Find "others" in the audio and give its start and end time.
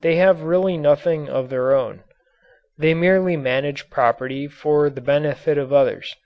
5.74-6.16